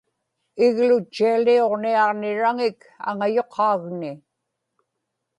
iglutchialiuġniaġniraŋik 0.65 2.79
aŋayuqaaŋni 3.09 4.13